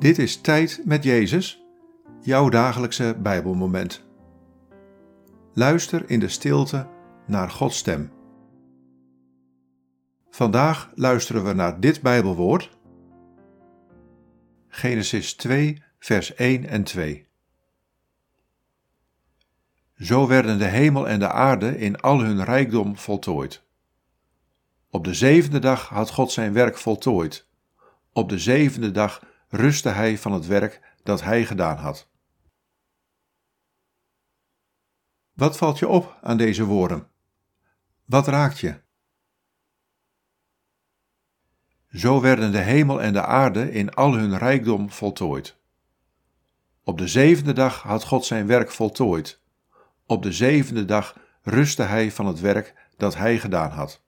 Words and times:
Dit 0.00 0.18
is 0.18 0.40
Tijd 0.40 0.80
met 0.84 1.04
Jezus, 1.04 1.64
jouw 2.20 2.48
dagelijkse 2.48 3.16
Bijbelmoment. 3.18 4.04
Luister 5.54 6.10
in 6.10 6.20
de 6.20 6.28
stilte 6.28 6.88
naar 7.26 7.50
Gods 7.50 7.76
stem. 7.76 8.12
Vandaag 10.30 10.90
luisteren 10.94 11.44
we 11.44 11.52
naar 11.52 11.80
dit 11.80 12.02
Bijbelwoord. 12.02 12.78
Genesis 14.68 15.34
2, 15.34 15.82
vers 15.98 16.34
1 16.34 16.66
en 16.66 16.84
2. 16.84 17.26
Zo 19.94 20.26
werden 20.26 20.58
de 20.58 20.68
hemel 20.68 21.08
en 21.08 21.18
de 21.18 21.30
aarde 21.30 21.78
in 21.78 22.00
al 22.00 22.20
hun 22.20 22.44
rijkdom 22.44 22.96
voltooid. 22.96 23.62
Op 24.90 25.04
de 25.04 25.14
zevende 25.14 25.58
dag 25.58 25.88
had 25.88 26.10
God 26.10 26.32
zijn 26.32 26.52
werk 26.52 26.78
voltooid. 26.78 27.48
Op 28.12 28.28
de 28.28 28.38
zevende 28.38 28.90
dag 28.90 29.28
rustte 29.50 29.88
hij 29.88 30.18
van 30.18 30.32
het 30.32 30.46
werk 30.46 30.80
dat 31.02 31.22
hij 31.22 31.44
gedaan 31.46 31.76
had. 31.76 32.08
Wat 35.32 35.56
valt 35.56 35.78
je 35.78 35.88
op 35.88 36.18
aan 36.22 36.36
deze 36.36 36.64
woorden? 36.64 37.08
Wat 38.04 38.26
raakt 38.26 38.58
je? 38.58 38.80
Zo 41.92 42.20
werden 42.20 42.52
de 42.52 42.58
hemel 42.58 43.02
en 43.02 43.12
de 43.12 43.24
aarde 43.24 43.72
in 43.72 43.94
al 43.94 44.14
hun 44.14 44.38
rijkdom 44.38 44.90
voltooid. 44.90 45.56
Op 46.84 46.98
de 46.98 47.08
zevende 47.08 47.52
dag 47.52 47.82
had 47.82 48.04
God 48.04 48.24
zijn 48.24 48.46
werk 48.46 48.70
voltooid. 48.70 49.40
Op 50.06 50.22
de 50.22 50.32
zevende 50.32 50.84
dag 50.84 51.18
rustte 51.42 51.82
hij 51.82 52.12
van 52.12 52.26
het 52.26 52.40
werk 52.40 52.74
dat 52.96 53.16
hij 53.16 53.38
gedaan 53.38 53.70
had. 53.70 54.02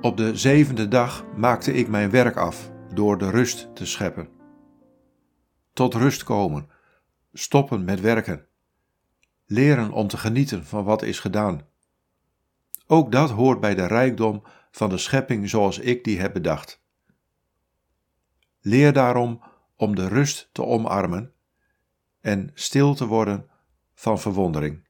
Op 0.00 0.16
de 0.16 0.36
zevende 0.36 0.88
dag 0.88 1.24
maakte 1.36 1.72
ik 1.72 1.88
mijn 1.88 2.10
werk 2.10 2.36
af 2.36 2.72
door 2.94 3.18
de 3.18 3.30
rust 3.30 3.74
te 3.74 3.86
scheppen. 3.86 4.28
Tot 5.72 5.94
rust 5.94 6.24
komen, 6.24 6.68
stoppen 7.32 7.84
met 7.84 8.00
werken, 8.00 8.46
leren 9.46 9.92
om 9.92 10.08
te 10.08 10.16
genieten 10.16 10.64
van 10.64 10.84
wat 10.84 11.02
is 11.02 11.20
gedaan. 11.20 11.66
Ook 12.86 13.12
dat 13.12 13.30
hoort 13.30 13.60
bij 13.60 13.74
de 13.74 13.86
rijkdom 13.86 14.42
van 14.70 14.88
de 14.88 14.98
schepping 14.98 15.48
zoals 15.48 15.78
ik 15.78 16.04
die 16.04 16.20
heb 16.20 16.32
bedacht. 16.32 16.82
Leer 18.60 18.92
daarom 18.92 19.42
om 19.76 19.94
de 19.94 20.08
rust 20.08 20.48
te 20.52 20.64
omarmen 20.64 21.32
en 22.20 22.50
stil 22.54 22.94
te 22.94 23.06
worden 23.06 23.48
van 23.94 24.20
verwondering. 24.20 24.83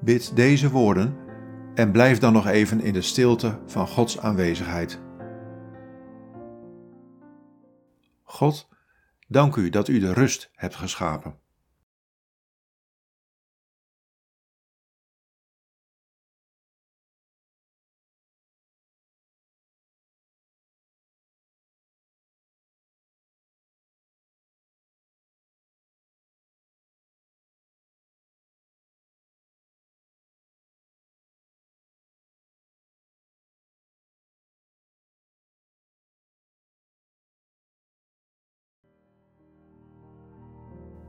Bid 0.00 0.36
deze 0.36 0.70
woorden 0.70 1.16
en 1.74 1.92
blijf 1.92 2.18
dan 2.18 2.32
nog 2.32 2.46
even 2.46 2.80
in 2.80 2.92
de 2.92 3.02
stilte 3.02 3.58
van 3.66 3.88
Gods 3.88 4.18
aanwezigheid. 4.18 5.00
God, 8.22 8.68
dank 9.28 9.56
u 9.56 9.70
dat 9.70 9.88
u 9.88 9.98
de 9.98 10.12
rust 10.12 10.50
hebt 10.54 10.74
geschapen. 10.74 11.38